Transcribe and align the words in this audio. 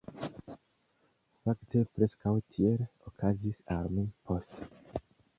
Fakte, 1.49 1.83
preskaŭ 1.97 2.33
tiel 2.55 2.81
okazis 3.11 3.59
al 3.75 3.85
mi 3.99 4.07
poste. 4.31 4.71